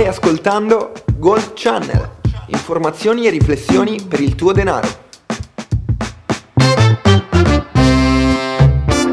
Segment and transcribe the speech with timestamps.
[0.00, 2.08] Stai ascoltando Gold Channel,
[2.46, 4.88] informazioni e riflessioni per il tuo denaro.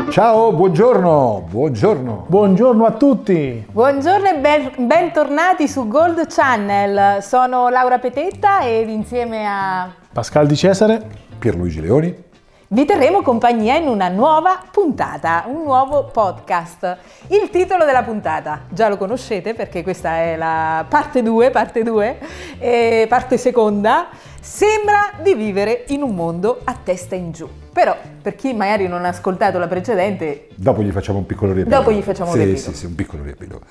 [0.09, 2.27] Ciao, buongiorno, buongiorno.
[2.29, 3.68] Buongiorno a tutti.
[3.70, 7.21] Buongiorno e ben, bentornati su Gold Channel.
[7.21, 11.05] Sono Laura Petetta ed insieme a Pascal Di Cesare,
[11.38, 12.27] Pierluigi Leoni.
[12.70, 16.97] Vi terremo compagnia in una nuova puntata, un nuovo podcast.
[17.27, 22.17] Il titolo della puntata, già lo conoscete perché questa è la parte 2, parte 2,
[22.59, 24.09] eh, parte seconda,
[24.41, 27.48] sembra di vivere in un mondo a testa in giù.
[27.71, 30.49] Però, per chi magari non ha ascoltato la precedente...
[30.55, 31.84] Dopo gli facciamo un piccolo riepilogo.
[31.84, 32.71] Dopo gli facciamo sì, un riepilogo.
[32.73, 33.65] Sì, sì, un piccolo riepilogo.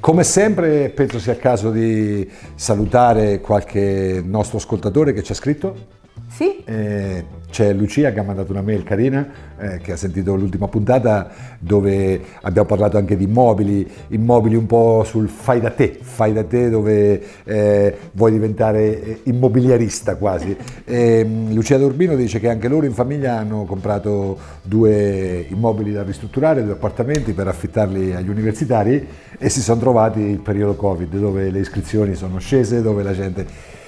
[0.00, 6.00] Come sempre, penso sia il caso di salutare qualche nostro ascoltatore che ci ha scritto.
[6.34, 6.62] Sì?
[6.64, 9.28] Eh, c'è Lucia che ha mandato una mail carina,
[9.58, 11.28] eh, che ha sentito l'ultima puntata,
[11.58, 16.42] dove abbiamo parlato anche di immobili, immobili un po' sul fai da te, fai da
[16.42, 20.56] te dove eh, vuoi diventare eh, immobiliarista quasi.
[20.86, 26.64] E, Lucia D'Urbino dice che anche loro in famiglia hanno comprato due immobili da ristrutturare,
[26.64, 31.58] due appartamenti per affittarli agli universitari e si sono trovati il periodo Covid dove le
[31.58, 33.80] iscrizioni sono scese, dove la gente...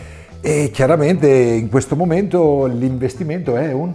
[0.47, 3.95] E chiaramente in questo momento l'investimento è un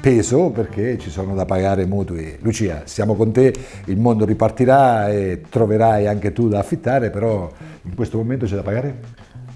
[0.00, 2.38] peso perché ci sono da pagare mutui.
[2.40, 3.52] Lucia, siamo con te,
[3.84, 7.46] il mondo ripartirà e troverai anche tu da affittare, però
[7.82, 9.00] in questo momento c'è da pagare?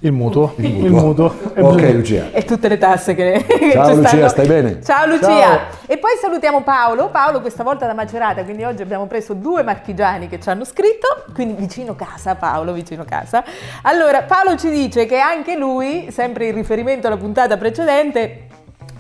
[0.01, 0.53] Il mutuo.
[0.57, 0.87] Il mutuo.
[0.87, 1.35] Il mutuo.
[1.55, 2.31] E Ok Lucia.
[2.33, 4.29] E tutte le tasse che, che Ciao, ci Lucia, stanno.
[4.29, 4.83] stai bene?
[4.83, 5.27] Ciao Lucia!
[5.27, 5.61] Ciao.
[5.87, 10.29] E poi salutiamo Paolo, Paolo questa volta da Macerata, quindi oggi abbiamo preso due marchigiani
[10.29, 13.43] che ci hanno scritto, quindi vicino casa Paolo, vicino casa.
[13.83, 18.46] Allora, Paolo ci dice che anche lui, sempre in riferimento alla puntata precedente,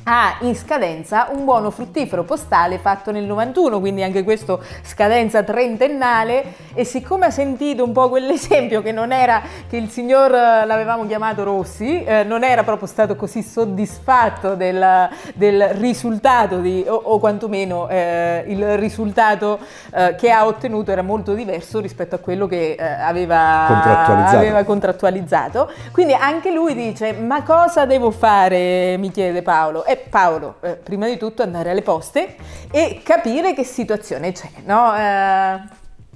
[0.08, 6.54] ha in scadenza un buono fruttifero postale fatto nel 91, quindi anche questo scadenza trentennale
[6.74, 11.06] e siccome ha sentito un po' quell'esempio che non era che il signor eh, l'avevamo
[11.06, 17.18] chiamato Rossi, eh, non era proprio stato così soddisfatto del, del risultato di, o, o
[17.18, 19.58] quantomeno eh, il risultato
[19.92, 24.36] eh, che ha ottenuto era molto diverso rispetto a quello che eh, aveva Contrattualizzato.
[24.36, 25.70] aveva contrattualizzato.
[25.90, 28.96] Quindi anche lui dice: Ma cosa devo fare?
[28.98, 29.84] mi chiede Paolo.
[29.84, 32.36] E Paolo, eh, prima di tutto andare alle poste
[32.70, 34.95] e capire che situazione c'è, no?
[34.96, 35.61] Eh,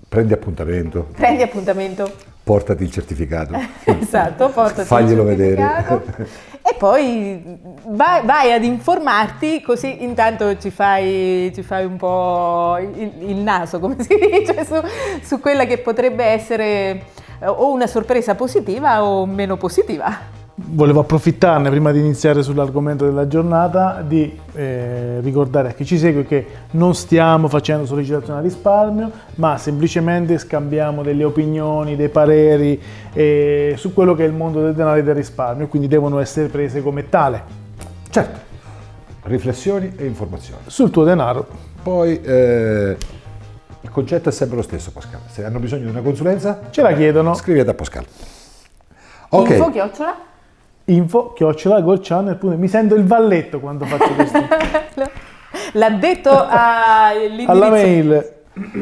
[0.08, 2.10] Prendi appuntamento, prendi appuntamento.
[2.42, 3.54] portati il certificato.
[3.84, 5.56] esatto, portati il Faglielo vedere.
[5.56, 6.48] certificato.
[6.62, 13.12] E poi vai, vai ad informarti, così intanto ci fai, ci fai un po' il,
[13.30, 14.74] il naso, come si dice, su,
[15.22, 17.04] su quella che potrebbe essere
[17.42, 20.38] o una sorpresa positiva o meno positiva.
[20.62, 26.26] Volevo approfittarne prima di iniziare sull'argomento della giornata di eh, ricordare a chi ci segue
[26.26, 32.80] che non stiamo facendo sollecitazione al risparmio, ma semplicemente scambiamo delle opinioni, dei pareri
[33.12, 36.48] eh, su quello che è il mondo del denaro e del risparmio, quindi devono essere
[36.48, 37.42] prese come tale.
[38.10, 38.38] Certo,
[39.22, 40.60] riflessioni e informazioni.
[40.66, 41.46] Sul tuo denaro.
[41.82, 42.96] Poi eh,
[43.80, 45.20] il concetto è sempre lo stesso, Pascal.
[45.26, 48.04] Se hanno bisogno di una consulenza, Ce la chiedono scrivete a Pascal.
[49.30, 50.28] Ok, Info chiocciola?
[50.92, 52.42] Info chiocciola goldchannel.it.
[52.56, 54.38] Mi sento il valletto quando faccio questo.
[55.74, 57.50] L'ha detto all'indirizzo.
[57.50, 58.38] Alla mail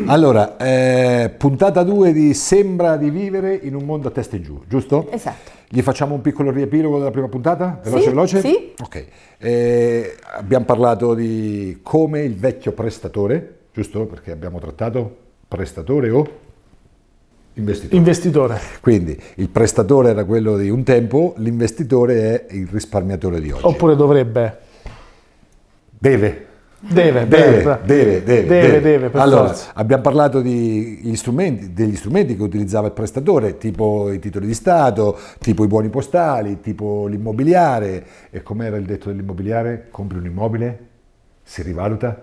[0.06, 4.60] allora, eh, puntata 2 di Sembra di vivere in un mondo a testa in giù,
[4.66, 5.08] giusto?
[5.10, 5.50] Esatto.
[5.68, 7.78] Gli facciamo un piccolo riepilogo della prima puntata?
[7.82, 8.40] Veloce, Sì, veloce?
[8.40, 8.72] sì.
[8.82, 9.06] Ok.
[9.38, 14.06] Eh, abbiamo parlato di come il vecchio prestatore, giusto?
[14.06, 15.16] Perché abbiamo trattato
[15.46, 16.26] prestatore o
[17.58, 17.96] investitore.
[17.96, 18.60] investitore.
[18.80, 23.64] Quindi il prestatore era quello di un tempo, l'investitore è il risparmiatore di oggi.
[23.64, 24.58] Oppure dovrebbe.
[25.98, 26.46] Deve.
[26.80, 29.72] Deve, Deve, deve, deve, deve, deve, deve, per allora, forza.
[29.74, 34.54] abbiamo parlato di gli strumenti, degli strumenti che utilizzava il prestatore, tipo i titoli di
[34.54, 38.06] Stato, tipo i buoni postali, tipo l'immobiliare.
[38.30, 39.88] E com'era il detto dell'immobiliare?
[39.90, 40.78] Compri un immobile,
[41.42, 42.22] si rivaluta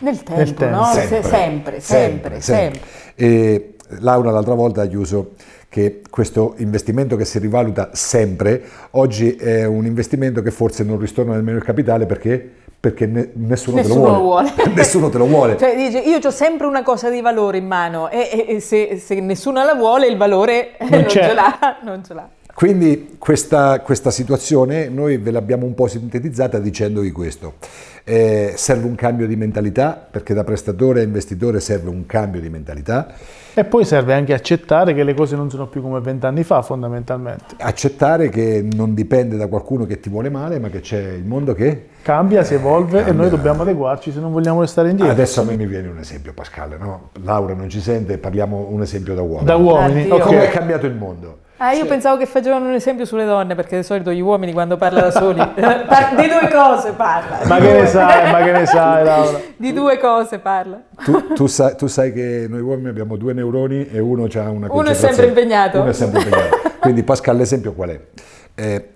[0.00, 0.76] Nel tempo, Nel tempo.
[0.78, 0.84] no?
[0.86, 2.80] Se- sempre, sempre, sempre, sempre.
[3.14, 5.32] E Laura l'altra volta ha chiuso
[5.68, 8.62] che questo investimento che si rivaluta sempre,
[8.92, 12.46] oggi è un investimento che forse non ristorna nemmeno il capitale perché,
[12.78, 14.52] perché ne- nessuno, Nessuno te lo lo vuole.
[14.54, 14.72] vuole.
[14.74, 15.56] nessuno te lo vuole.
[15.56, 18.98] Cioè dice, io ho sempre una cosa di valore in mano e, e- e se,
[18.98, 21.28] se nessuno la vuole il valore non, c'è.
[21.28, 22.28] ce l'ha, non ce l'ha.
[22.54, 27.54] Quindi questa, questa situazione noi ve l'abbiamo un po' sintetizzata dicendovi questo.
[28.04, 32.48] Eh, serve un cambio di mentalità, perché da prestatore a investitore serve un cambio di
[32.48, 33.14] mentalità.
[33.54, 37.56] E poi serve anche accettare che le cose non sono più come vent'anni fa, fondamentalmente.
[37.58, 41.52] Accettare che non dipende da qualcuno che ti vuole male, ma che c'è il mondo
[41.52, 41.88] che...
[42.02, 43.20] Cambia, si evolve e Cambia.
[43.20, 45.12] noi dobbiamo adeguarci se non vogliamo restare indietro.
[45.12, 47.10] Adesso a me mi viene un esempio, Pascal, no?
[47.22, 49.44] Laura non ci sente, parliamo un esempio da uomo.
[49.44, 50.14] Da uomini, Addio.
[50.14, 50.22] ok.
[50.22, 51.38] Come è cambiato il mondo?
[51.64, 54.76] Ah, io pensavo che facevano un esempio sulle donne, perché di solito gli uomini quando
[54.76, 57.38] parlano da soli, di due cose parla.
[57.44, 59.40] Ma che ne sai, ma che ne sai, Laura?
[59.56, 60.82] Di due cose parla.
[61.04, 64.66] Tu, tu sai, tu sai che noi uomini abbiamo due neuroni e uno ha una
[64.72, 65.80] Uno è sempre impegnato.
[65.82, 66.60] Uno è sempre impegnato.
[66.80, 68.00] Quindi Pascal, l'esempio qual è?
[68.56, 68.88] Eh,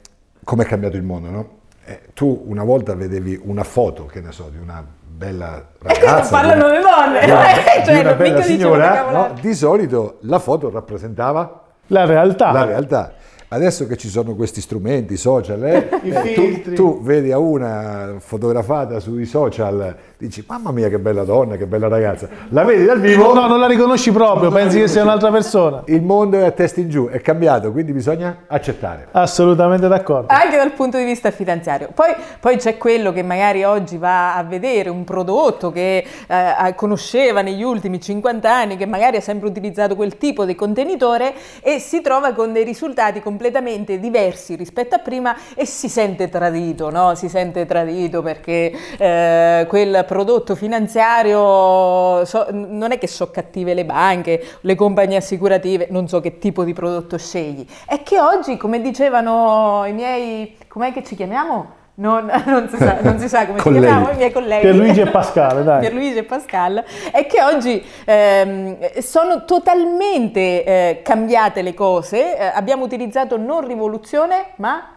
[0.42, 1.48] Come è cambiato il mondo, no?
[1.84, 6.18] Eh, tu una volta vedevi una foto, che ne so, di una bella E ragazza.
[6.18, 9.34] non parlano di le donne, di una, eh, di cioè, una bella signora, no?
[9.40, 12.52] di solito la foto rappresentava La realtà.
[12.52, 13.12] la realtà.
[13.48, 18.98] Adesso che ci sono questi strumenti social, eh, eh, tu, tu vedi a una fotografata
[18.98, 23.32] sui social, dici mamma mia che bella donna, che bella ragazza, la vedi dal vivo,
[23.32, 25.82] No, non la riconosci proprio, pensi che sia un'altra persona.
[25.86, 29.06] il mondo è a testa in giù, è cambiato, quindi bisogna accettare.
[29.12, 30.26] Assolutamente d'accordo.
[30.28, 31.90] Anche dal punto di vista finanziario.
[31.94, 37.42] Poi, poi c'è quello che magari oggi va a vedere un prodotto che eh, conosceva
[37.42, 41.32] negli ultimi 50 anni, che magari ha sempre utilizzato quel tipo di contenitore
[41.62, 46.90] e si trova con dei risultati completamente diversi rispetto a prima e si sente tradito,
[46.90, 47.14] no?
[47.14, 53.84] Si sente tradito perché eh, quel prodotto finanziario so- non è che so cattive le
[53.84, 57.66] banche, le compagnie assicurative, non so che tipo di prodotto scegli.
[57.86, 61.84] È che oggi, come dicevano i miei, com'è che ci chiamiamo?
[61.98, 63.86] Non, non si, sa, non si sa come Colleghi.
[63.86, 64.60] chiamiamo, i miei colleghi.
[64.62, 65.80] Pierluigi e Pascale, dai.
[65.80, 72.36] Pierluigi e Pascal, è che oggi ehm, sono totalmente eh, cambiate le cose.
[72.38, 74.88] Eh, abbiamo utilizzato non rivoluzione, ma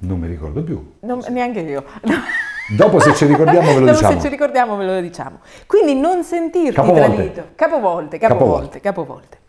[0.00, 0.94] Non mi ricordo più.
[1.00, 1.84] non- neanche io.
[2.76, 4.12] Dopo se ci ricordiamo ve lo Dopo diciamo.
[4.14, 5.38] se ci ricordiamo ve lo diciamo.
[5.66, 7.14] Quindi non sentirti Capovolte.
[7.14, 7.44] tradito.
[7.54, 8.18] Capovolte, Capovolte.
[8.18, 9.40] capovolte, capovolte.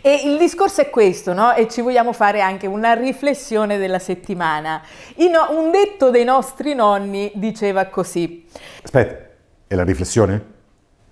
[0.00, 1.54] E il discorso è questo, no?
[1.54, 4.82] E ci vogliamo fare anche una riflessione della settimana.
[5.16, 8.46] No- un detto dei nostri nonni diceva così.
[8.82, 9.26] Aspetta,
[9.66, 10.56] è la riflessione?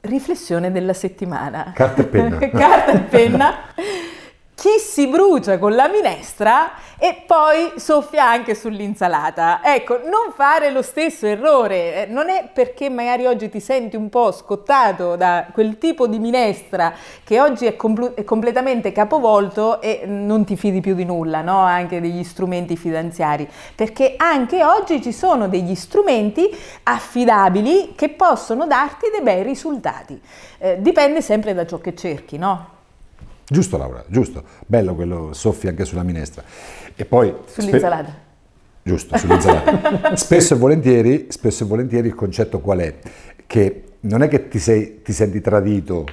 [0.01, 1.73] Riflessione della settimana.
[1.75, 2.39] Carta e penna.
[2.49, 3.55] Carta e penna.
[4.67, 9.61] Chi si brucia con la minestra e poi soffia anche sull'insalata.
[9.63, 12.03] Ecco, non fare lo stesso errore.
[12.03, 16.19] Eh, Non è perché magari oggi ti senti un po' scottato da quel tipo di
[16.19, 16.93] minestra
[17.23, 21.61] che oggi è, complu- è completamente capovolto e non ti fidi più di nulla, no?
[21.61, 23.49] Anche degli strumenti finanziari.
[23.73, 26.51] Perché anche oggi ci sono degli strumenti
[26.83, 30.21] affidabili che possono darti dei bei risultati.
[30.59, 32.75] Eh, dipende sempre da ciò che cerchi, no?
[33.49, 34.43] Giusto Laura, giusto.
[34.67, 36.43] Bello quello, soffi anche sulla minestra.
[36.95, 37.33] E poi...
[37.47, 38.15] spe- Sull'insalata.
[38.83, 40.17] Giusto, sull'insalata.
[40.17, 42.95] spesso, e volentieri, spesso e volentieri il concetto qual è?
[43.47, 46.05] Che non è che ti, sei- ti senti tradito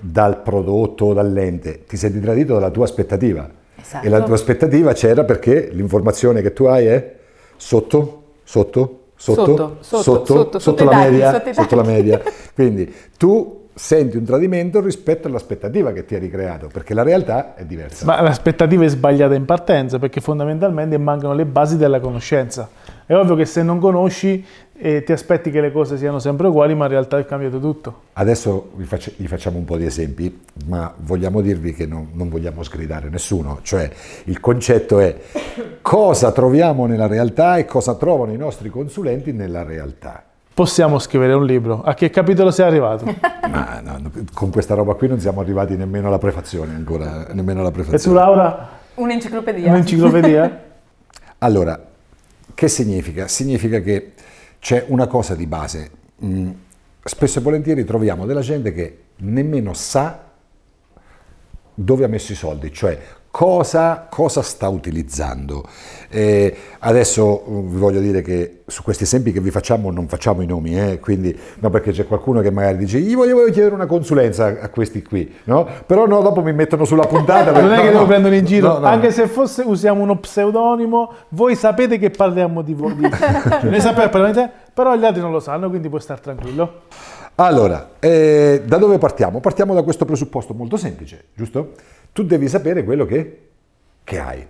[0.00, 3.48] dal prodotto o dall'ente, ti senti tradito dalla tua aspettativa.
[3.80, 4.04] Esatto.
[4.04, 7.14] E la tua aspettativa c'era perché l'informazione che tu hai è
[7.56, 9.42] sotto, sotto, sotto,
[9.80, 12.22] Sotto, sotto, sotto, sotto i la dati, media, sotto sotto la media.
[12.52, 17.64] Quindi tu senti un tradimento rispetto all'aspettativa che ti eri creato, perché la realtà è
[17.64, 18.04] diversa.
[18.06, 22.68] Ma l'aspettativa è sbagliata in partenza perché fondamentalmente mancano le basi della conoscenza.
[23.06, 24.44] È ovvio che se non conosci
[24.76, 28.02] eh, ti aspetti che le cose siano sempre uguali, ma in realtà è cambiato tutto.
[28.14, 32.28] Adesso vi, faccia- vi facciamo un po' di esempi, ma vogliamo dirvi che non, non
[32.28, 33.90] vogliamo sgridare nessuno, cioè
[34.24, 35.16] il concetto è
[35.82, 40.24] cosa troviamo nella realtà e cosa trovano i nostri consulenti nella realtà.
[40.54, 41.82] Possiamo scrivere un libro.
[41.82, 43.04] A che capitolo sei arrivato?
[43.50, 47.70] Ma no, con questa roba qui non siamo arrivati nemmeno alla prefazione ancora, nemmeno alla
[47.70, 48.16] E tu prefazione.
[48.16, 48.68] Laura?
[48.94, 49.70] Un'enciclopedia.
[49.70, 50.62] Un'enciclopedia?
[51.38, 51.78] Allora,
[52.54, 53.28] che significa?
[53.28, 54.12] Significa che
[54.60, 55.90] c'è una cosa di base.
[56.24, 56.50] Mm,
[57.02, 60.22] spesso e volentieri troviamo della gente che nemmeno sa
[61.74, 62.98] dove ha messo i soldi, cioè
[63.34, 65.64] cosa, cosa sta utilizzando.
[66.08, 70.40] Eh, adesso uh, vi voglio dire che su questi esempi che vi facciamo non facciamo
[70.40, 73.74] i nomi, eh, quindi no perché c'è qualcuno che magari dice gli voglio, voglio chiedere
[73.74, 75.66] una consulenza a questi qui, no?
[75.84, 77.50] però no, dopo mi mettono sulla puntata.
[77.50, 81.56] Non è che no, lo prendono in giro, anche se fosse usiamo uno pseudonimo, voi
[81.56, 82.92] sapete che parliamo di voi.
[83.24, 86.82] Cioè, noi sappiamo perfettamente, però gli altri non lo sanno, quindi puoi stare tranquillo.
[87.36, 89.40] Allora, eh, da dove partiamo?
[89.40, 91.72] Partiamo da questo presupposto molto semplice, giusto?
[92.14, 93.38] Tu devi sapere quello che,
[94.04, 94.46] che hai.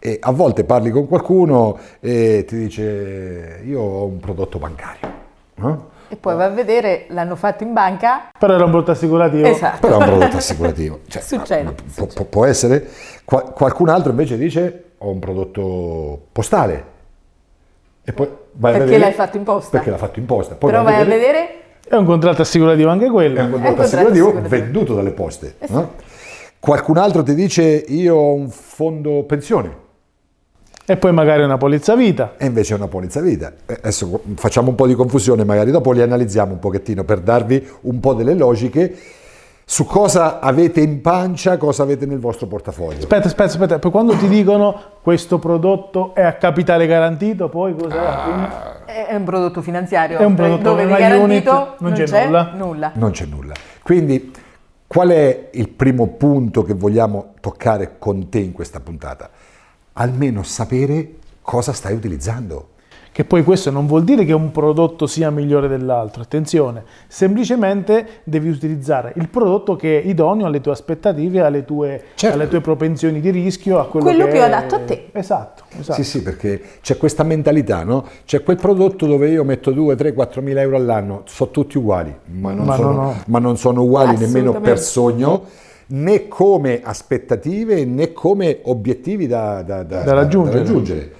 [0.00, 5.12] E a volte parli con qualcuno e ti dice io ho un prodotto bancario,
[5.54, 5.90] no?
[6.08, 8.30] E poi va a vedere, l'hanno fatto in banca.
[8.36, 9.46] Però era un prodotto assicurativo.
[9.46, 9.78] Esatto.
[9.86, 11.00] però è un prodotto assicurativo.
[11.08, 12.84] Cioè, Succede, può, può- può essere.
[13.24, 16.84] Qua- qualcun altro invece dice ho un prodotto postale.
[18.02, 19.70] E poi vai a Perché vedere- l'hai fatto in posta.
[19.70, 20.56] Perché l'ha fatto in posta.
[20.56, 21.48] Poi Però vai a vedere
[21.88, 23.38] È un contratto assicurativo anche quello.
[23.38, 24.62] è un contratto contratto assicurativo assicurativo.
[24.62, 25.54] venduto dalle poste.
[25.68, 25.92] no?
[26.64, 29.76] Qualcun altro ti dice io ho un fondo pensione
[30.86, 32.36] E poi magari una polizza vita.
[32.38, 33.52] e invece è una polizza vita.
[33.66, 37.68] Eh, Adesso facciamo un po' di confusione, magari dopo li analizziamo un pochettino per darvi
[37.82, 38.96] un po' delle logiche
[39.66, 43.00] su cosa avete in pancia, cosa avete nel vostro portafoglio.
[43.00, 48.22] Aspetta, aspetta, aspetta, poi quando ti dicono questo prodotto è a capitale garantito, poi cosa
[48.24, 48.84] Ah.
[48.86, 50.16] È un prodotto finanziario.
[50.18, 52.52] È un prodotto dove di garantito unit, non c'è nulla.
[52.54, 52.92] nulla.
[52.94, 53.52] Non c'è nulla.
[53.82, 54.32] Quindi
[54.94, 59.28] qual è il primo punto che vogliamo toccare con te in questa puntata?
[59.94, 62.74] Almeno sapere cosa stai utilizzando.
[63.14, 68.48] Che poi questo non vuol dire che un prodotto sia migliore dell'altro, attenzione, semplicemente devi
[68.48, 72.34] utilizzare il prodotto che è idoneo alle tue aspettative, alle tue, Certo.
[72.36, 75.10] alle tue propensioni di rischio, a quello, Quello che più è- adatto a te.
[75.12, 76.02] Esatto, esatto.
[76.02, 78.04] Sì, sì, perché c'è questa mentalità, no?
[78.24, 82.12] C'è quel prodotto dove io metto 2, 3, 4 mila euro all'anno, sono tutti uguali,
[82.32, 83.14] ma non, Ma sono, no, no.
[83.28, 85.42] ma non sono uguali nemmeno per sogno,
[85.86, 90.58] né come aspettative né come obiettivi da, da- da- Da raggiungere.
[90.58, 91.12] raggiungere.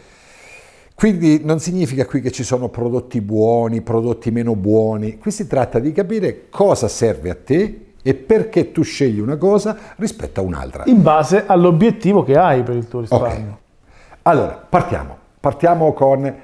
[0.94, 5.78] Quindi non significa qui che ci sono prodotti buoni, prodotti meno buoni, qui si tratta
[5.78, 10.84] di capire cosa serve a te e perché tu scegli una cosa rispetto a un'altra.
[10.86, 13.58] In base all'obiettivo che hai per il tuo risparmio.
[14.22, 15.16] Allora, partiamo.
[15.40, 16.34] Partiamo con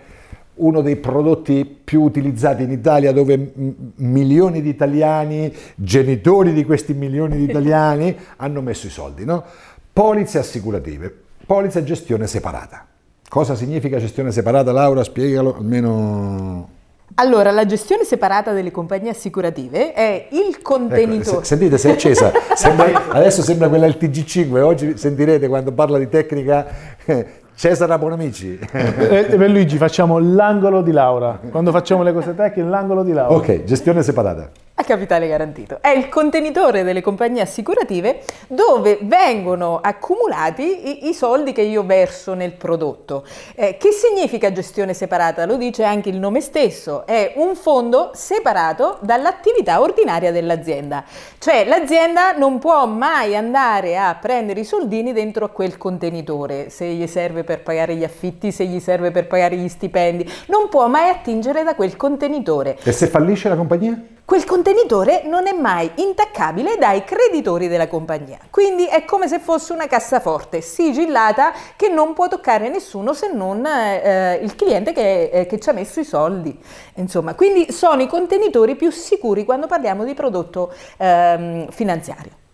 [0.55, 6.93] uno dei prodotti più utilizzati in Italia dove m- milioni di italiani, genitori di questi
[6.93, 9.45] milioni di italiani hanno messo i soldi, no?
[9.93, 11.15] Polizze assicurative,
[11.47, 12.87] polizza gestione separata.
[13.31, 15.05] Cosa significa gestione separata, Laura?
[15.05, 16.69] Spiegalo almeno.
[17.15, 21.39] Allora, la gestione separata delle compagnie assicurative è il Ecco, contenitore.
[21.39, 22.33] se- sentite, si è accesa.
[22.57, 24.61] Sembra- adesso sembra quella del TG5.
[24.63, 26.67] Oggi sentirete quando parla di tecnica
[27.55, 28.59] Cesare Bonamici.
[28.73, 31.39] E, e per Luigi facciamo l'angolo di Laura.
[31.53, 33.33] Quando facciamo le cose tecniche, l'angolo di Laura.
[33.37, 34.51] Ok, gestione separata.
[34.81, 35.79] A capitale garantito.
[35.81, 42.35] È il contenitore delle compagnie assicurative dove vengono accumulati i, i soldi che io verso
[42.35, 43.25] nel prodotto.
[43.55, 45.45] Eh, che significa gestione separata?
[45.45, 51.05] Lo dice anche il nome stesso, è un fondo separato dall'attività ordinaria dell'azienda.
[51.39, 56.87] Cioè l'azienda non può mai andare a prendere i soldini dentro a quel contenitore, se
[56.87, 60.89] gli serve per pagare gli affitti, se gli serve per pagare gli stipendi, non può
[60.89, 62.79] mai attingere da quel contenitore.
[62.83, 64.19] E se fallisce la compagnia?
[64.31, 69.73] Quel contenitore non è mai intaccabile dai creditori della compagnia, quindi è come se fosse
[69.73, 75.47] una cassaforte sigillata che non può toccare nessuno se non eh, il cliente che, eh,
[75.47, 76.57] che ci ha messo i soldi.
[76.95, 82.50] Insomma, quindi sono i contenitori più sicuri quando parliamo di prodotto ehm, finanziario.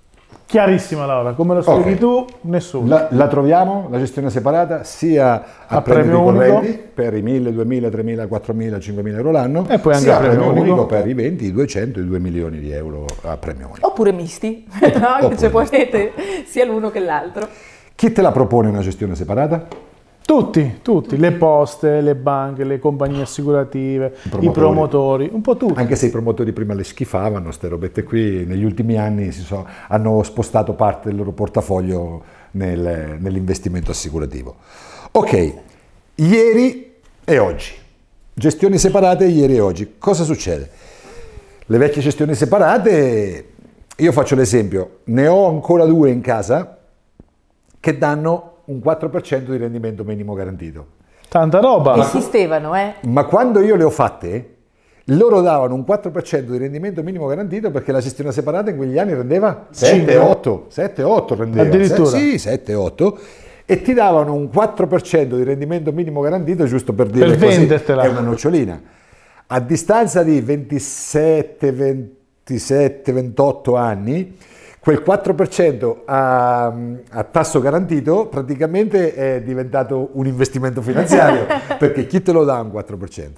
[0.47, 1.99] Chiarissima Laura, come lo spieghi Ok.
[1.99, 2.87] tu, nessuno.
[2.87, 5.33] La, la troviamo, la gestione separata, sia
[5.67, 6.65] a, A premi premio unico.
[6.95, 10.53] per i 1000, 2000, 3000, 4000, 5000 euro l'anno E poi anche sia a premio
[10.53, 10.87] unico.
[10.87, 13.87] per i 20, i 200 e i 2 milioni di euro a premio unico.
[13.89, 14.79] Oppure misti, no?
[15.19, 16.13] Oppure che ci può essere
[16.47, 17.49] sia l'uno che l'altro.
[17.97, 19.67] Chi te la propone una gestione separata?
[20.27, 24.53] Tutti, tutti, le poste, le banche, le compagnie assicurative, i promotori.
[24.53, 25.79] promotori, un po' tutti.
[25.79, 29.65] Anche se i promotori prima le schifavano, ste robette qui, negli ultimi anni si so-
[29.87, 34.57] hanno spostato parte del loro portafoglio nel- nell'investimento assicurativo.
[35.13, 35.53] Ok,
[36.17, 37.75] ieri e oggi.
[38.35, 39.95] Gestioni separate ieri e oggi.
[39.97, 40.69] Cosa succede?
[41.67, 43.49] Le vecchie gestioni separate,
[43.97, 46.79] io faccio l'esempio, ne ho ancora due in casa
[47.79, 50.87] che danno un 4% di rendimento minimo garantito.
[51.29, 51.97] Tanta roba.
[51.99, 52.95] Esistevano, eh?
[53.03, 54.55] Ma quando io le ho fatte,
[55.07, 59.15] loro davano un 4% di rendimento minimo garantito perché la gestione separata in quegli anni
[59.15, 61.63] rendeva 7-8, 7-8 rendeva.
[61.63, 62.09] Addirittura?
[62.11, 63.19] Se- Sì, 7-8.
[63.69, 68.03] E ti davano un 4% di rendimento minimo garantito giusto per dire Per così, vendertela.
[68.05, 68.81] è una nocciolina.
[69.49, 74.37] A distanza di 27, 27, 28 anni,
[74.87, 81.45] quel 4% a, a tasso garantito praticamente è diventato un investimento finanziario,
[81.77, 83.31] perché chi te lo dà un 4%?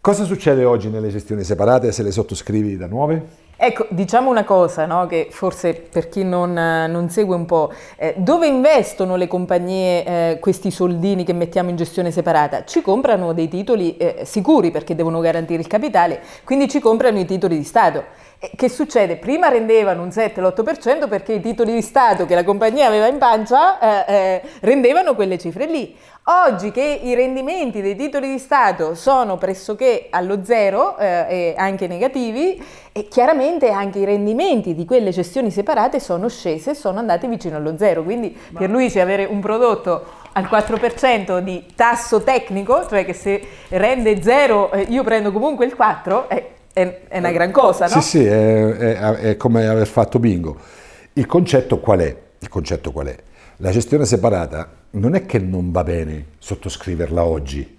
[0.00, 3.46] Cosa succede oggi nelle gestioni separate se le sottoscrivi da nuove?
[3.56, 8.14] Ecco, diciamo una cosa, no, che forse per chi non, non segue un po', eh,
[8.16, 12.64] dove investono le compagnie eh, questi soldini che mettiamo in gestione separata?
[12.64, 17.24] Ci comprano dei titoli eh, sicuri perché devono garantire il capitale, quindi ci comprano i
[17.24, 18.26] titoli di Stato.
[18.38, 19.16] Che succede?
[19.16, 23.80] Prima rendevano un 7-8% perché i titoli di Stato che la compagnia aveva in pancia
[24.06, 25.92] eh, eh, rendevano quelle cifre lì.
[26.46, 31.88] Oggi che i rendimenti dei titoli di Stato sono pressoché allo zero eh, e anche
[31.88, 37.26] negativi, e chiaramente anche i rendimenti di quelle gestioni separate sono scese e sono andati
[37.26, 38.04] vicino allo zero.
[38.04, 40.04] Quindi per Luigi avere un prodotto
[40.34, 45.74] al 4% di tasso tecnico, cioè che se rende zero eh, io prendo comunque il
[45.74, 48.00] 4, è, è- è una gran cosa, no?
[48.00, 48.96] Sì, sì, è, è-
[49.30, 50.56] è come aver fatto bingo.
[51.14, 52.16] Il concetto qual è?
[52.38, 53.16] Il concetto qual è?
[53.56, 57.76] La gestione separata non è che non va bene sottoscriverla oggi,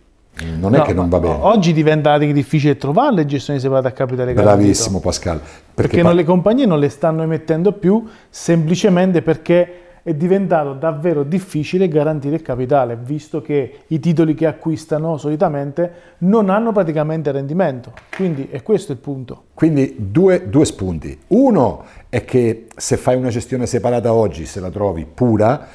[0.58, 1.38] Non è No, che non va bene.
[1.42, 4.58] Oggi diventa anche difficile trovare le gestioni separate a capitale garantito.
[4.62, 5.42] Bravissimo Pascal.
[5.74, 9.74] Perché, pa- non- le compagnie non le stanno emettendo più semplicemente perché
[10.10, 16.50] è diventato davvero difficile garantire il capitale, visto che i titoli che acquistano solitamente non
[16.50, 17.94] hanno praticamente rendimento.
[18.16, 19.44] Quindi è questo il punto.
[19.54, 21.16] Quindi due, due spunti.
[21.28, 25.68] Uno è che se fai una gestione separata oggi, se la trovi pura,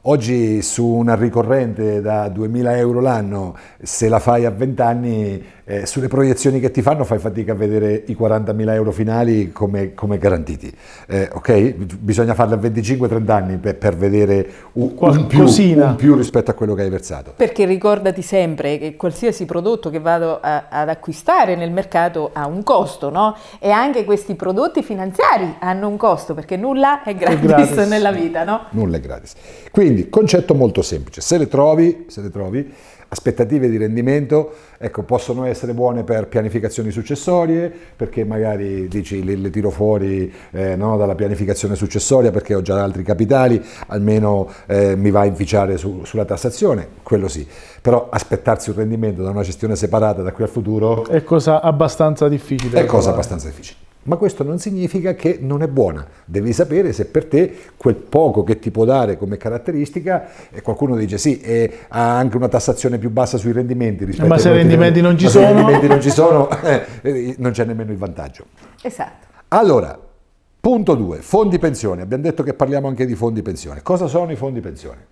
[0.00, 5.84] oggi su una ricorrente da 2000 euro l'anno, se la fai a 20 anni, eh,
[5.84, 10.16] sulle proiezioni che ti fanno fai fatica a vedere i 40.000 euro finali come, come
[10.16, 10.72] garantiti.
[11.08, 11.74] Eh, ok?
[11.98, 16.54] Bisogna farli a 25-30 anni per, per vedere un, un più, un più rispetto a
[16.54, 17.32] quello che hai versato.
[17.34, 22.62] Perché ricordati sempre che qualsiasi prodotto che vado a- ad acquistare nel mercato ha un
[22.62, 23.36] costo, no?
[23.58, 27.76] E anche questi prodotti finanziari hanno un costo, perché nulla è gratis, gratis.
[27.88, 28.66] nella vita, no?
[28.70, 29.34] nulla è gratis.
[29.72, 32.72] Quindi, concetto molto semplice, se le trovi, se le trovi
[33.08, 39.50] aspettative di rendimento, ecco, possono essere buone per pianificazioni successorie, perché magari dici le, le
[39.50, 45.10] tiro fuori eh, no, dalla pianificazione successoria perché ho già altri capitali, almeno eh, mi
[45.10, 47.46] va a inficiare su- sulla tassazione, quello sì.
[47.80, 52.28] Però aspettarsi un rendimento da una gestione separata da qui al futuro È cosa abbastanza
[52.28, 52.70] difficile.
[52.80, 53.10] è cosa trovare.
[53.12, 53.78] abbastanza difficile.
[54.06, 56.06] Ma questo non significa che non è buona.
[56.24, 60.96] Devi sapere se per te quel poco che ti può dare come caratteristica, e qualcuno
[60.96, 64.52] dice sì, e ha anche una tassazione più bassa sui rendimenti rispetto Ma se i
[64.52, 65.54] rendimenti non ci ma se i sono?
[65.54, 68.44] rendimenti non ci sono, eh, non c'è nemmeno il vantaggio.
[68.82, 69.26] Esatto.
[69.48, 69.98] Allora,
[70.60, 72.02] punto 2, fondi pensione.
[72.02, 73.82] Abbiamo detto che parliamo anche di fondi pensione.
[73.82, 75.06] Cosa sono i fondi pensione?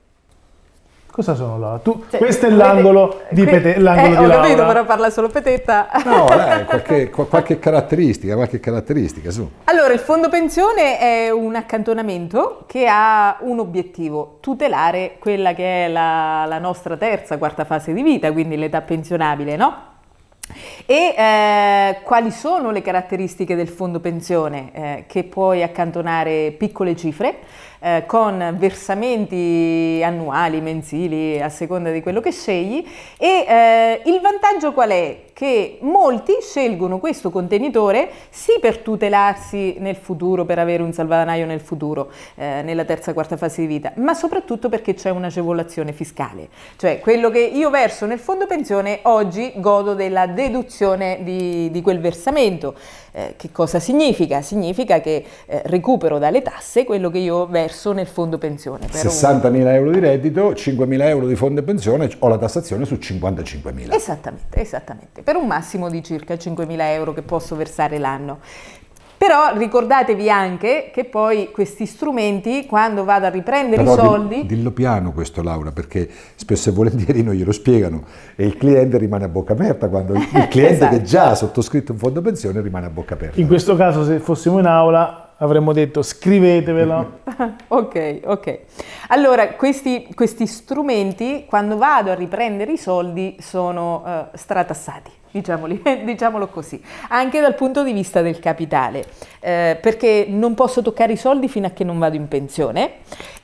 [1.15, 1.79] Cosa sono là?
[1.81, 4.43] Tu, Cioè, questo è vede- l'angolo di, que- Pete- l'angolo eh, di ho Laura.
[4.43, 5.87] capito, però parla solo Petetta.
[6.05, 9.49] No, dai, qualche, qualche caratteristica, qualche caratteristica, su.
[9.67, 15.89] Allora, il fondo pensione è un accantonamento che ha un obiettivo, tutelare quella che è
[15.89, 19.93] la, la nostra terza, quarta fase di vita, quindi l'età pensionabile, no?
[20.85, 24.71] E eh, quali sono le caratteristiche del fondo pensione?
[24.73, 27.37] Eh, che puoi accantonare piccole cifre
[27.85, 32.83] eh, con versamenti annuali, mensili, a seconda di quello che scegli.
[33.19, 35.19] E eh, il vantaggio qual è?
[35.35, 41.61] Che molti scelgono questo contenitore sì per tutelarsi nel futuro, per avere un salvadanaio nel
[41.61, 46.49] futuro, eh, nella terza quarta fase di vita, ma soprattutto perché c'è un'agevolazione fiscale.
[46.77, 52.01] Cioè quello che io verso nel fondo pensione oggi godo della deduzione di, di quel
[52.01, 52.75] versamento.
[53.17, 54.43] Eh, che cosa significa?
[54.43, 58.87] Significa che eh, recupero dalle tasse quello che io verso nel fondo pensione.
[58.91, 62.97] per un- 60.000 euro di reddito, 5.000 euro di fondo pensione, ho la tassazione su
[62.97, 63.95] 55.000.
[63.95, 68.41] Esattamente, esattamente, per un massimo di circa 5.000 euro che posso versare l'anno.
[69.27, 74.47] Però ricordatevi anche che poi questi strumenti, quando vado a riprendere Però i di- soldi,
[74.47, 78.05] dillo piano questo Laura, perché spesso e volentieri non glielo spiegano
[78.37, 80.97] e il cliente rimane a bocca aperta quando il cliente Esatto.
[80.97, 83.41] che già ha sottoscritto un fondo pensione rimane a bocca aperta.
[83.41, 87.21] In questo caso, se fossimo in aula, avremmo detto scrivetevelo.
[87.69, 88.59] ok, ok.
[89.09, 95.11] Allora, questi, questi strumenti, quando vado a riprendere i soldi, sono eh, stratassati,
[96.05, 99.05] diciamolo così, anche dal punto di vista del capitale,
[99.41, 102.93] eh, perché non posso toccare i soldi fino a che non vado in pensione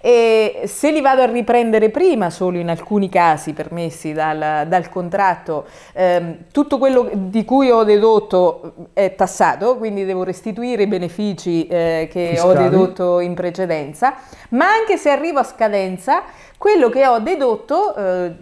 [0.00, 5.66] e se li vado a riprendere prima, solo in alcuni casi permessi dal, dal contratto,
[5.92, 12.08] ehm, tutto quello di cui ho dedotto è tassato, quindi devo restituire i benefici eh,
[12.10, 12.70] che ho Fiscali.
[12.70, 14.14] dedotto in precedenza,
[14.50, 16.22] ma anche se arrivo a scadenza,
[16.56, 18.32] quello che ho dedotto, eh,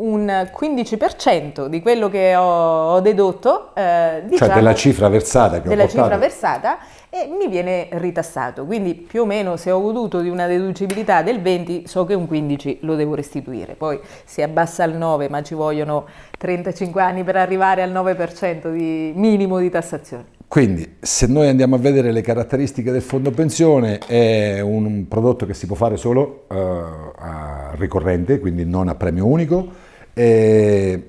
[0.00, 5.68] un 15% di quello che ho, ho dedotto, eh, Cioè diciamo, della cifra versata che
[5.68, 6.02] della ho portato.
[6.02, 6.78] cifra versata
[7.10, 8.64] e mi viene ritassato.
[8.64, 12.26] Quindi più o meno se ho goduto di una deducibilità del 20, so che un
[12.26, 13.74] 15 lo devo restituire.
[13.74, 16.06] Poi si abbassa al 9, ma ci vogliono
[16.38, 20.38] 35 anni per arrivare al 9% di minimo di tassazione.
[20.48, 25.54] Quindi, se noi andiamo a vedere le caratteristiche del fondo pensione, è un prodotto che
[25.54, 29.88] si può fare solo eh, a ricorrente, quindi non a premio unico,
[30.20, 31.02] e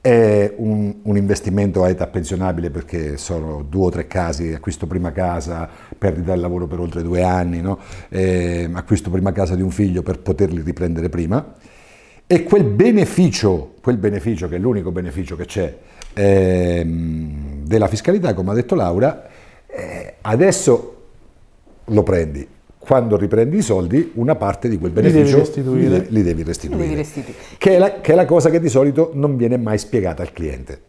[0.00, 5.10] è un, un investimento a età pensionabile perché sono due o tre casi, acquisto prima
[5.10, 7.80] casa, perdita del lavoro per oltre due anni, no?
[8.08, 11.54] Eh, acquisto prima casa di un figlio per poterli riprendere prima.
[12.24, 15.76] E quel beneficio, quel beneficio che è l'unico beneficio che c'è
[16.14, 19.26] ehm, della fiscalità, come ha detto Laura,
[19.66, 21.06] eh, adesso
[21.86, 22.46] lo prendi.
[22.84, 25.80] Quando riprendi i soldi, una parte di quel Li devi beneficio restituire.
[25.80, 26.82] li de- li devi restituire.
[26.82, 27.38] Li devi restituire.
[27.56, 30.32] Che, è la, che è la cosa che di solito non viene mai spiegata al
[30.32, 30.82] cliente.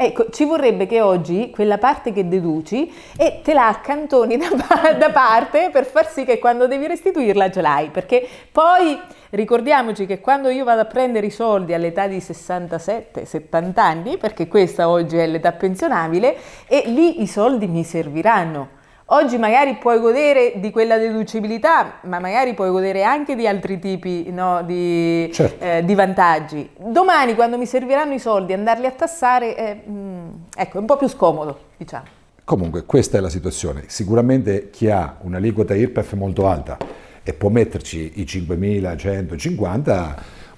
[0.00, 4.48] Ecco, ci vorrebbe che oggi quella parte che deduci e te la accantoni da,
[4.96, 8.96] da parte per far sì che quando devi restituirla ce l'hai, perché poi
[9.30, 14.88] ricordiamoci che quando io vado a prendere i soldi all'età di 67-70 anni, perché questa
[14.88, 16.36] oggi è l'età pensionabile,
[16.68, 18.76] e lì i soldi mi serviranno.
[19.10, 24.30] Oggi magari puoi godere di quella deducibilità, ma magari puoi godere anche di altri tipi
[24.30, 25.64] no, di, Certo.
[25.64, 26.68] eh, di vantaggi.
[26.78, 30.98] Domani, quando mi serviranno i soldi, andarli a tassare, è, mm, ecco, è un po'
[30.98, 32.04] più scomodo, diciamo.
[32.44, 33.84] Comunque questa è la situazione.
[33.86, 36.76] Sicuramente chi ha un'aliquota IRPEF molto alta
[37.22, 40.14] e può metterci i 5.150,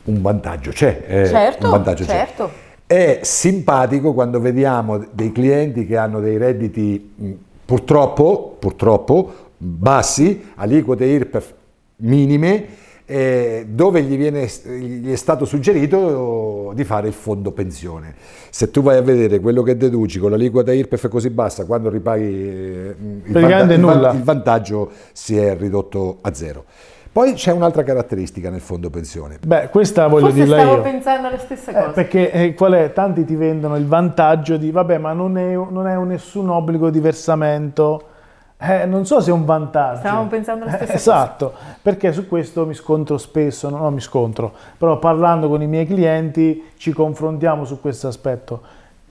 [0.07, 1.05] un vantaggio c'è.
[1.07, 2.11] eh, Certo, un vantaggio c'è.
[2.11, 2.51] certo.
[2.85, 7.31] È simpatico quando vediamo dei clienti che hanno dei redditi mh,
[7.71, 11.55] purtroppo, purtroppo bassi, aliquote IRPEF
[11.99, 12.67] minime,
[13.07, 18.17] eh, dove gli, viene, gli è stato suggerito di fare il fondo pensione.
[18.51, 22.25] Se tu vai a vedere quello che deduci con l'aliquota IRPEF così bassa, quando ripaghi
[22.25, 22.95] eh,
[23.27, 24.11] il, Praticamente il nulla.
[24.15, 26.65] il vantaggio si è ridotto a zero.
[27.13, 29.39] Poi c'è un'altra caratteristica nel fondo pensione.
[29.45, 30.83] Beh, questa voglio Forse dirla stavo io.
[30.83, 31.89] pensando alla stessa Eh, cosa.
[31.91, 32.93] perché eh, qual è?
[32.93, 36.89] Tanti ti vendono il vantaggio di vabbè, ma non è, non è un nessun obbligo
[36.89, 38.05] di versamento.
[38.63, 40.01] Eh, non so se è un vantaggio.
[40.01, 44.01] Stavamo pensando alla Eh, stessa esatto, perché su questo mi scontro spesso, no, no, mi
[44.01, 48.61] scontro, però parlando con i miei clienti ci confrontiamo su questo aspetto.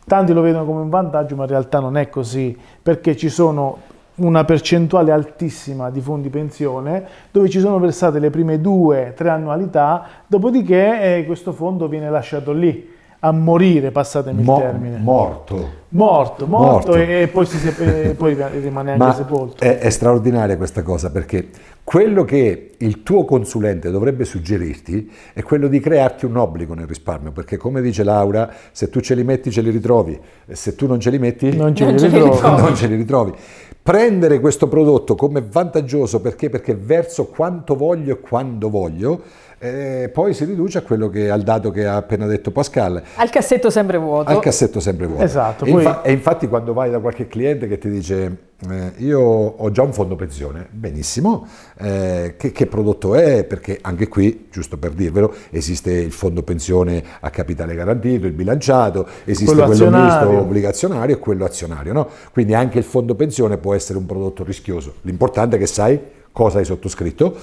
[0.05, 3.77] Tanti lo vedono come un vantaggio, ma in realtà non è così, perché ci sono
[4.19, 10.05] una percentuale altissima di fondi pensione dove ci sono versate le prime due, tre annualità,
[10.27, 14.97] dopodiché eh, questo fondo viene lasciato lì a morire, passatemi Mo- il termine.
[14.97, 15.55] morto.
[15.89, 16.95] morto, morto, Morto.
[16.95, 19.61] E, e poi, si e poi rimane anche Ma sepolto.
[19.61, 21.49] è, è straordinaria questa cosa perché
[21.83, 27.31] quello che il tuo consulente dovrebbe suggerirti è quello di crearti un obbligo nel risparmio,
[27.31, 30.99] perché come dice Laura, se tu ce li metti ce li ritrovi, se tu non
[31.01, 32.33] ce li metti Non ce Non li ce li ritrovo.
[32.35, 32.61] ritrovo.
[32.61, 33.33] non ce li ritrovi.
[33.89, 36.47] Prendere questo prodotto come vantaggioso perché?
[36.51, 39.19] Perché verso quanto voglio e quando voglio,
[39.57, 43.31] eh, poi si riduce a quello che al dato che ha appena detto Pascal, Al
[43.31, 44.29] cassetto sempre vuoto.
[44.29, 45.23] al cassetto sempre vuoto.
[45.23, 48.91] Esatto, E, poi- infa- e infatti quando vai da qualche cliente che ti dice eh,
[48.97, 53.45] io ho già un fondo pensione, benissimo, eh, che, che prodotto è?
[53.45, 59.07] Perché anche qui, giusto per dirvelo, esiste il fondo pensione a capitale garantito, il bilanciato,
[59.23, 62.09] esiste Quello quello, misto obbligazionario e quello azionario, no?
[62.33, 64.95] Quindi anche il fondo pensione può essere un prodotto rischioso.
[65.01, 65.99] L'importante è che sai
[66.31, 67.37] cosa hai sottoscritto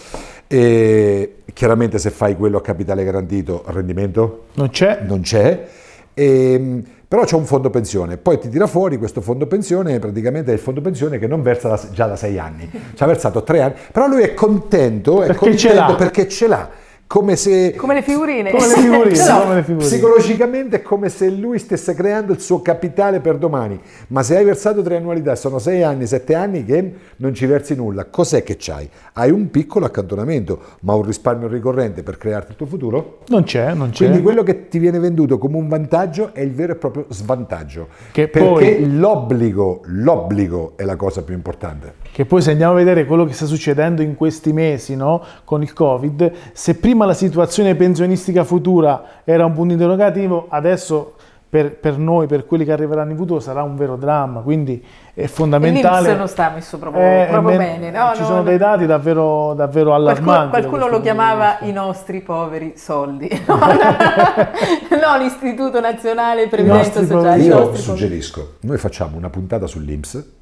[0.46, 5.02] e chiaramente se fai quello a capitale garantito rendimento Non c'è?
[5.06, 5.66] non c'è,
[6.14, 10.54] ehm, però c'è un fondo pensione, poi ti tira fuori questo fondo pensione, praticamente è
[10.54, 13.60] il fondo pensione che non versa da- già da sei anni, ci ha versato tre
[13.62, 16.68] anni, però lui è contento, è Perché contento ce perché ce l'ha,
[17.08, 17.74] come se...
[17.76, 18.50] Come le figurine.
[18.50, 19.38] Come le figurine, Ce l'ho.
[19.42, 19.88] come le figurine.
[19.88, 24.44] Psicologicamente è come se lui stesse creando il suo capitale per domani, ma se hai
[24.44, 28.56] versato tre annualità, sono sei anni, sette anni che non ci versi nulla, cos'è che
[28.58, 28.88] c'hai?
[29.12, 33.18] Hai un piccolo accantonamento, ma un risparmio ricorrente per crearti il tuo futuro?
[33.28, 34.06] Non c'è, non c'è.
[34.06, 37.86] Quindi quello che ti viene venduto come un vantaggio è il vero e proprio svantaggio.
[38.10, 41.94] Che perché poi- l'obbligo, l'obbligo è la cosa più importante.
[42.16, 45.60] Che poi se andiamo a vedere quello che sta succedendo in questi mesi no, con
[45.60, 51.12] il Covid, se prima la situazione pensionistica futura era un punto interrogativo, adesso
[51.46, 54.40] per, per noi, per quelli che arriveranno in futuro, sarà un vero dramma.
[54.40, 56.00] Quindi è fondamentale.
[56.06, 57.90] l'Inps non sta messo proprio, Eh, proprio eh, bene.
[57.90, 58.12] no?
[58.14, 58.42] ci No, sono no.
[58.44, 60.48] dei dati davvero, davvero Qualcuno, allarmanti.
[60.48, 67.42] qualcuno questo lo chiamava i nostri poveri soldi, no, l'Istituto Nazionale Previdenza Sociale.
[67.42, 70.32] i Io nostri poveri- suggerisco, noi facciamo una puntata sull'Inps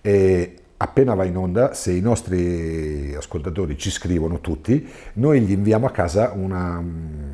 [0.00, 5.86] e appena va in onda, se i nostri ascoltatori ci scrivono tutti, noi gli inviamo
[5.86, 6.78] a casa una,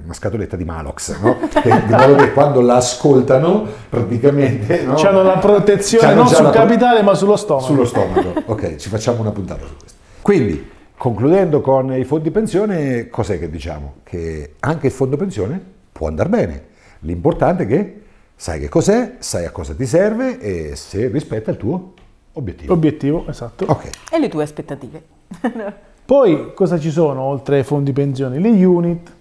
[0.05, 1.37] una scatoletta di Malox, no?
[1.49, 4.83] Che- di modo che quando la ascoltano praticamente...
[4.85, 4.95] No?
[4.95, 7.67] C'hanno la protezione C'hanno non sul la pro- capitale ma sullo stomaco.
[7.67, 9.99] Sullo stomaco, ok, ci facciamo una puntata su questo.
[10.23, 13.97] Quindi, concludendo con i fondi pensione, cos'è che diciamo?
[14.05, 15.61] Che anche il fondo pensione
[15.93, 16.63] può andare bene.
[17.01, 18.01] L'importante è che
[18.35, 21.93] sai che cos'è, sai a cosa ti serve e se rispetta il tuo
[22.35, 22.73] obiettivo.
[22.73, 23.65] Obiettivo, esatto.
[23.69, 25.03] Ok, E le tue aspettative.
[26.05, 28.41] Poi cosa ci sono oltre ai fondi pensioni?
[28.41, 29.13] Le unit.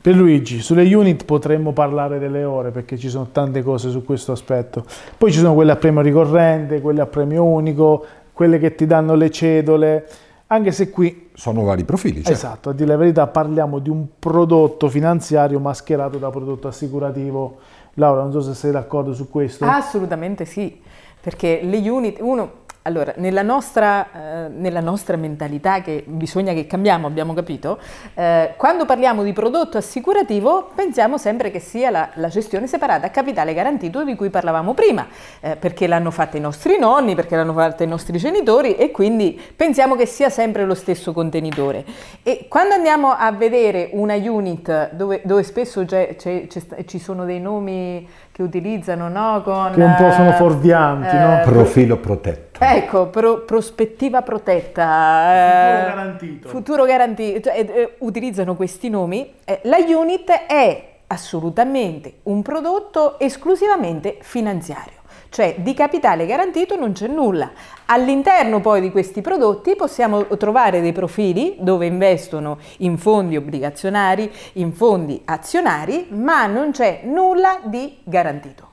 [0.00, 4.32] Per Luigi, sulle unit potremmo parlare delle ore perché ci sono tante cose su questo
[4.32, 4.84] aspetto.
[5.16, 9.14] Poi ci sono quelle a premio ricorrente, quelle a premio unico, quelle che ti danno
[9.14, 10.06] le cedole,
[10.48, 12.16] anche se qui, sono vari profili.
[12.16, 12.30] certo.
[12.30, 17.58] esatto, a dire la verità, parliamo di un prodotto finanziario mascherato da prodotto assicurativo.
[17.94, 19.64] Laura, non so se sei d'accordo su questo.
[19.64, 20.80] Assolutamente sì,
[21.22, 27.06] perché le unit, uno allora, nella nostra, eh, nella nostra, mentalità che bisogna che cambiamo,
[27.06, 27.78] abbiamo capito,
[28.14, 33.10] eh, quando parliamo di prodotto assicurativo pensiamo sempre che sia la, la, gestione separata a
[33.10, 35.06] capitale garantito di cui parlavamo prima,
[35.40, 39.40] eh, perché l'hanno fatta i nostri nonni, perché l'hanno fatta i nostri genitori e quindi
[39.54, 41.84] pensiamo che sia sempre lo stesso contenitore.
[42.24, 47.24] E quando andiamo a vedere una unit dove, dove spesso c'è, c'è, c'è, ci sono
[47.24, 49.42] dei nomi che utilizzano, no?
[49.42, 51.40] Con, che un po' sono fuorvianti, eh, no?
[51.44, 52.51] Profilo protetto.
[52.58, 54.84] Ecco, pro, prospettiva protetta.
[54.84, 56.48] Futuro eh, garantito.
[56.48, 57.40] Futuro garantito.
[57.40, 59.34] Cioè, eh, utilizzano questi nomi.
[59.44, 65.00] Eh, la unit è assolutamente un prodotto esclusivamente finanziario
[65.32, 67.50] cioè di capitale garantito non c'è nulla.
[67.86, 74.74] All'interno poi di questi prodotti possiamo trovare dei profili dove investono in fondi obbligazionari, in
[74.74, 78.71] fondi azionari, ma non c'è nulla di garantito.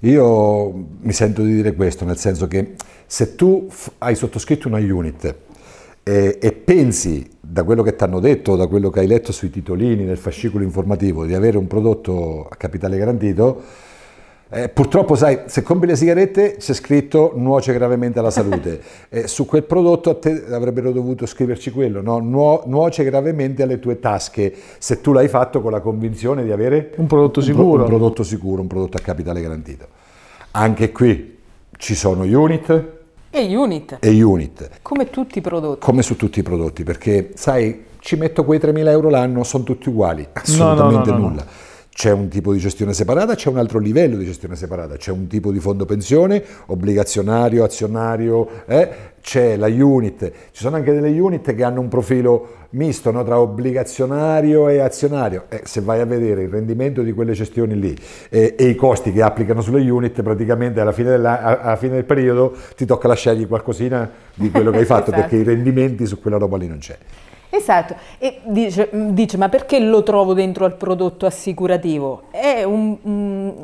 [0.00, 2.74] Io mi sento di dire questo, nel senso che
[3.06, 5.34] se tu hai sottoscritto una unit
[6.02, 9.50] e, e pensi da quello che ti hanno detto, da quello che hai letto sui
[9.50, 13.62] titolini, nel fascicolo informativo, di avere un prodotto a capitale garantito,
[14.48, 18.80] eh, purtroppo, sai, se compri le sigarette c'è scritto nuoce gravemente alla salute.
[19.16, 22.18] Eh, su quel prodotto a te avrebbero dovuto scriverci quello, no?
[22.18, 26.92] Nuo- nuoce gravemente alle tue tasche, se tu l'hai fatto con la convinzione di avere
[26.96, 27.64] un prodotto sicuro.
[27.64, 29.86] Un, pro- un prodotto sicuro, un prodotto a capitale garantito.
[30.52, 31.38] Anche qui
[31.78, 32.84] ci sono unit.
[33.30, 33.98] E unit.
[34.00, 34.70] E unit.
[34.82, 35.84] Come tutti i prodotti.
[35.84, 39.88] Come su tutti i prodotti, perché sai, ci metto quei 3.000 euro l'anno, sono tutti
[39.88, 41.46] uguali, assolutamente no, no, no, nulla
[41.96, 45.28] c'è un tipo di gestione separata, c'è un altro livello di gestione separata, c'è un
[45.28, 48.88] tipo di fondo pensione, obbligazionario, azionario, eh?
[49.22, 53.24] c'è la unit, ci sono anche delle unit che hanno un profilo misto no?
[53.24, 55.44] tra obbligazionario e azionario.
[55.48, 57.96] Eh, se vai a vedere il rendimento di quelle gestioni lì
[58.28, 62.04] eh, e i costi che applicano sulle unit, praticamente alla fine, della, alla fine del
[62.04, 65.22] periodo ti tocca lasciargli qualcosina di quello che hai fatto, esatto.
[65.22, 66.98] perché i rendimenti su quella roba lì non c'è.
[67.56, 72.24] Esatto, e dice, mm, dice, ma perché lo trovo dentro al prodotto assicurativo?
[72.30, 72.96] È un...
[73.02, 73.54] un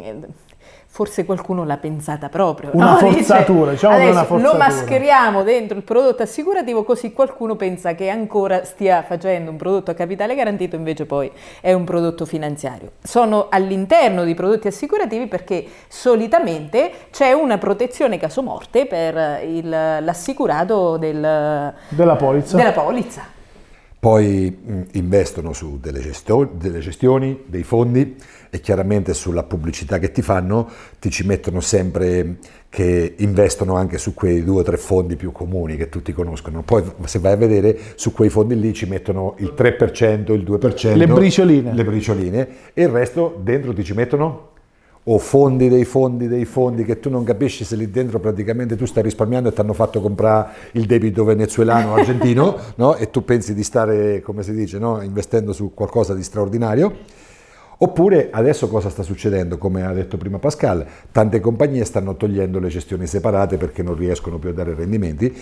[0.93, 2.69] forse qualcuno l'ha pensata proprio.
[2.75, 2.97] Una no?
[3.11, 4.53] forzatura, dice, diciamo una forzatura.
[4.53, 9.91] Lo mascheriamo dentro il prodotto assicurativo così qualcuno pensa che ancora stia facendo un prodotto
[9.91, 12.93] a capitale garantito, invece poi è un prodotto finanziario.
[13.03, 20.99] Sono all'interno di prodotti assicurativi perché solitamente c'è una protezione caso morte per il, l'assicurato
[20.99, 22.57] del, della polizza.
[22.59, 23.41] Della polizza
[24.03, 28.17] poi investono su delle, gestio- delle, gestioni, dei fondi
[28.51, 32.39] e chiaramente sulla pubblicità che ti fanno ti ci mettono sempre
[32.69, 36.63] che investono anche su quei due o tre fondi più comuni che tutti conoscono.
[36.63, 40.97] Poi se vai a vedere su quei fondi lì ci mettono il 3%, il 2%,
[40.97, 42.49] le bricioline, le bricioline.
[42.75, 44.49] E il resto dentro ti ci mettono
[45.05, 48.85] o fondi dei fondi dei fondi che tu non capisci se lì dentro praticamente tu
[48.85, 52.95] stai risparmiando e ti hanno fatto comprare il debito venezuelano o argentino no?
[52.95, 55.03] e tu pensi di stare, come si dice, no?
[55.03, 57.31] investendo su qualcosa di straordinario.
[57.79, 59.59] Oppure adesso cosa sta succedendo?
[59.59, 64.39] Come ha detto prima Pascal, tante compagnie stanno togliendo le gestioni separate perché non riescono
[64.39, 65.35] più a dare rendimenti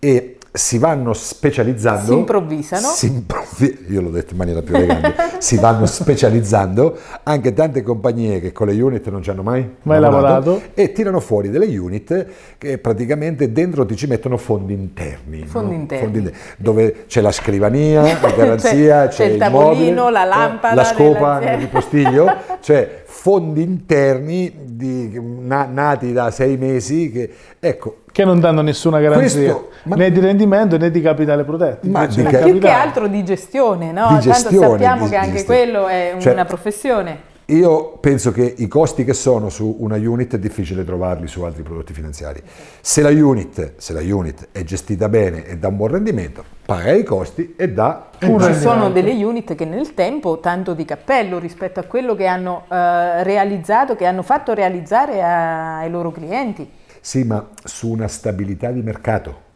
[0.00, 2.12] e si vanno specializzando.
[2.12, 2.88] Si improvvisano.
[2.88, 5.14] Si improvvi- io l'ho detto in maniera più elegante.
[5.38, 6.98] si vanno specializzando.
[7.22, 10.90] Anche tante compagnie che con le unit non ci hanno mai, mai lavorato, lavorato, e
[10.90, 12.26] tirano fuori delle unit
[12.58, 15.46] che praticamente dentro ti ci mettono fondi interni.
[15.46, 15.80] Fondi, no?
[15.80, 16.04] interni.
[16.04, 16.40] fondi interni.
[16.56, 21.58] Dove c'è la scrivania, la garanzia, c'è, c'è, il tavolino, la lampada, la scopa nel
[21.58, 22.26] ripostiglio,
[22.60, 29.00] cioè fondi interni di, na, nati da sei mesi che, ecco, che non danno nessuna
[29.00, 31.86] garanzia Questo, ma, né di rendimento né di capitale protetto.
[31.88, 34.08] Ma di ca- più che altro di gestione, no?
[34.14, 37.28] Di gestione, Tanto sappiamo di, che anche quello è cioè, una professione.
[37.50, 41.64] Io penso che i costi che sono su una unit è difficile trovarli su altri
[41.64, 42.40] prodotti finanziari.
[42.80, 46.92] Se la unit, se la unit è gestita bene e dà un buon rendimento, paga
[46.92, 48.40] i costi e dà un.
[48.40, 52.66] Ci sono delle unit che nel tempo tanto di cappello rispetto a quello che hanno
[52.70, 56.78] eh, realizzato, che hanno fatto realizzare ai loro clienti.
[57.00, 59.48] Sì, ma su una stabilità di mercato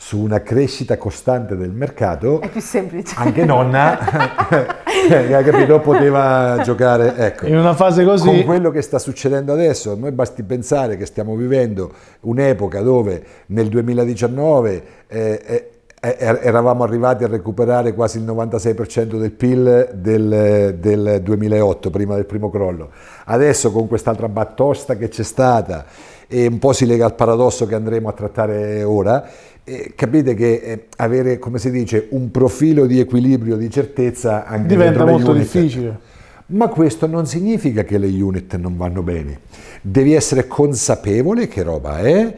[0.00, 3.16] su una crescita costante del mercato, è più semplice.
[3.18, 3.98] Anche nonna,
[5.10, 7.16] eh, capito, poteva giocare.
[7.16, 8.26] Ecco, in una fase così.
[8.26, 13.66] Con quello che sta succedendo adesso, noi basti pensare che stiamo vivendo un'epoca dove nel
[13.68, 15.70] 2019 eh, eh,
[16.00, 22.50] eravamo arrivati a recuperare quasi il 96% del PIL del, del 2008, prima del primo
[22.50, 22.90] crollo.
[23.24, 25.84] Adesso con quest'altra battosta che c'è stata,
[26.28, 29.28] e un po' si lega al paradosso che andremo a trattare ora,
[29.64, 34.68] eh, capite che eh, avere, come si dice, un profilo di equilibrio, di certezza anche
[34.68, 36.16] diventa molto unit, difficile.
[36.46, 39.40] Ma questo non significa che le unit non vanno bene.
[39.82, 42.36] Devi essere consapevole che roba è,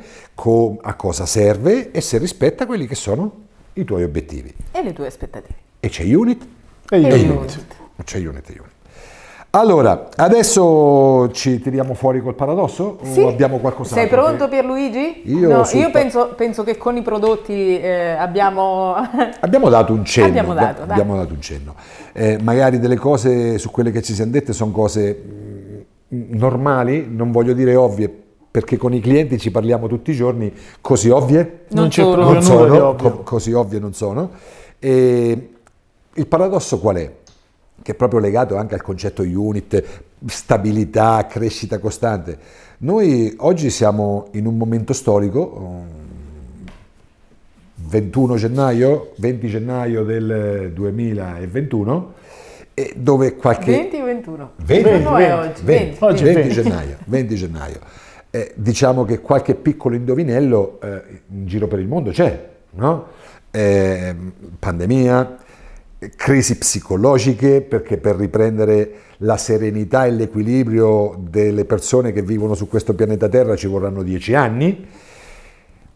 [0.81, 4.52] a cosa serve e se rispetta quelli che sono i tuoi obiettivi.
[4.72, 5.54] E le tue aspettative.
[5.80, 6.46] E c'è unit
[6.90, 7.38] E io e no.
[7.38, 7.64] unit.
[8.04, 8.68] C'è unit e unit.
[9.52, 13.18] Allora, adesso ci tiriamo fuori col paradosso Sì?
[13.20, 13.98] o abbiamo qualcos'altro?
[13.98, 15.22] Sei pronto che- Pierluigi?
[15.24, 18.94] Io No, io penso, penso che con i prodotti eh, abbiamo...
[19.40, 20.28] Abbiamo dato un cenno.
[20.28, 20.90] Abbiamo dato, dai.
[20.92, 21.74] abbiamo dato un cenno.
[22.12, 25.20] Eh, magari delle cose su quelle che ci siamo dette sono cose
[26.14, 28.09] mm, normali, non voglio dire ovvie,
[28.50, 32.14] perché con i clienti ci parliamo tutti i giorni, così ovvie Non c'è solo.
[32.14, 33.10] proprio non nulla di sono, ovvio.
[33.10, 34.30] co- così ovvie non sono.
[34.78, 35.50] E
[36.12, 37.12] il paradosso qual è?
[37.82, 39.82] Che è proprio legato anche al concetto unit,
[40.26, 42.36] stabilità, crescita costante.
[42.78, 45.84] Noi oggi siamo in un momento storico, um,
[47.88, 52.12] 21 gennaio, 20 gennaio del 2021,
[52.74, 53.70] e dove qualche...
[53.72, 54.50] 20 o 21?
[54.64, 55.62] 20, Che giorno è 20, oggi?
[55.64, 56.62] 20, Oggi è 20 20.
[56.62, 57.78] gennaio, 20 gennaio.
[58.32, 63.06] Eh, diciamo che qualche piccolo indovinello eh, in giro per il mondo c'è, no?
[63.50, 64.14] Eh,
[64.58, 65.36] pandemia,
[66.14, 72.94] crisi psicologiche, perché per riprendere la serenità e l'equilibrio delle persone che vivono su questo
[72.94, 74.86] pianeta Terra ci vorranno dieci anni.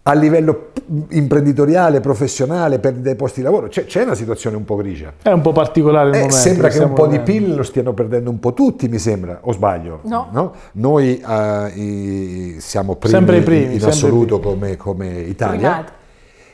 [0.06, 0.72] A livello
[1.12, 5.14] imprenditoriale, professionale, perdita dei posti di lavoro, c'è, c'è una situazione un po' grigia.
[5.22, 6.36] È un po' particolare il Eh, momento.
[6.36, 7.20] sembra che un po' di.
[7.20, 10.00] PIL lo stiano perdendo un po' tutti, mi sembra, o sbaglio?
[10.02, 10.52] No.
[10.72, 14.54] Noi eh, i- siamo primi, Sempre i primi, in assoluto primi.
[14.54, 15.58] come, come Italia.
[15.70, 15.92] Primati.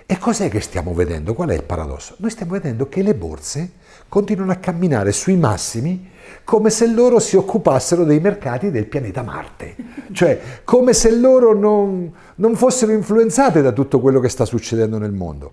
[0.07, 1.35] E cos'è che stiamo vedendo?
[1.35, 2.15] Qual è il paradosso?
[2.19, 3.71] Noi stiamo vedendo che le borse
[4.09, 6.10] continuano a camminare sui massimi
[6.45, 9.75] come se loro si occupassero dei mercati del pianeta Marte,
[10.13, 15.13] cioè come se loro non, non fossero influenzate da tutto quello che sta succedendo nel
[15.13, 15.53] mondo.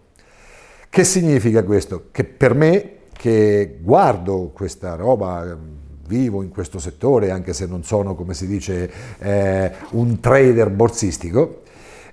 [0.89, 2.05] Che significa questo?
[2.11, 5.57] Che per me, che guardo questa roba,
[6.07, 11.63] vivo in questo settore, anche se non sono, come si dice, eh, un trader borsistico,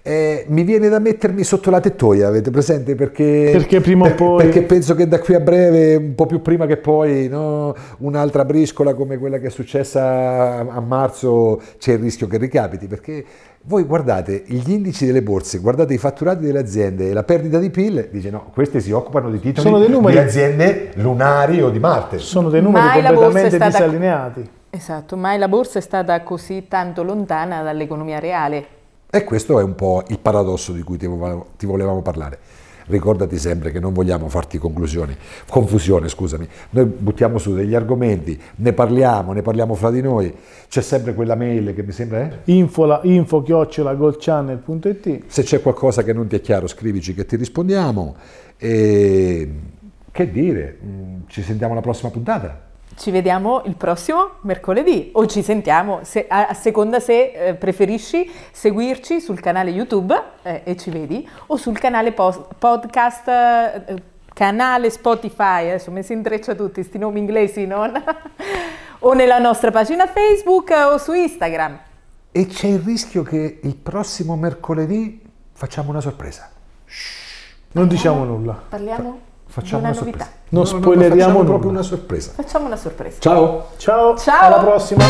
[0.07, 2.95] eh, mi viene da mettermi sotto la tettoia, avete presente?
[2.95, 6.27] Perché, Perché prima o per- poi- Perché penso che da qui a breve, un po'
[6.27, 11.59] più prima che poi, no, un'altra briscola come quella che è successa a, a marzo,
[11.79, 13.25] c'è il rischio che ricapiti, perché
[13.63, 17.71] voi guardate gli indici delle borse, guardate i fatturati delle aziende e la perdita di
[17.71, 21.71] PIL, dice no, queste si occupano di titoli Sono dei numeri- di aziende lunari o
[21.71, 22.19] di Marte.
[22.19, 24.49] Sono dei numeri Mai completamente stata- disallineati.
[24.69, 28.67] Esatto, mai la borsa è stata così tanto lontana dall'economia reale.
[29.15, 32.37] E questo è un po' il paradosso di cui ti volevamo, ti volevamo parlare.
[32.87, 36.49] Ricordati sempre che non vogliamo farti confusione, scusami.
[36.71, 40.35] Noi buttiamo su degli argomenti, ne parliamo, ne parliamo fra di noi.
[40.69, 42.41] C'è sempre quella mail che mi sembra è.
[42.87, 47.37] La- info chiocciola goldchannel.it Se c'è qualcosa che non ti è chiaro, scrivici che ti
[47.37, 48.17] rispondiamo.
[48.57, 49.53] E
[50.11, 52.73] che dire, mm, ci sentiamo alla prossima puntata.
[52.97, 58.31] Ci vediamo il prossimo mercoledì o ci sentiamo se- a, a seconda se eh, preferisci
[58.53, 64.03] seguirci sul canale YouTube eh, e ci vedi o sul canale pos- podcast, eh,
[64.33, 67.93] canale Spotify, adesso mi si intreccia tutti questi nomi inglesi, non?
[69.01, 71.79] o nella nostra pagina Facebook eh, o su Instagram.
[72.31, 75.21] E c'è il rischio che il prossimo mercoledì
[75.53, 76.51] facciamo una sorpresa.
[77.73, 78.61] Non diciamo nulla.
[78.69, 80.31] Parliamo Facciamo una, una sorpresa.
[80.49, 82.33] Non no, spoileriamo no, proprio una sorpresa.
[82.35, 83.21] Facciamo una sorpresa.
[83.21, 83.69] Ciao.
[83.77, 84.17] Ciao.
[84.17, 84.41] Ciao.
[84.41, 85.05] Alla prossima.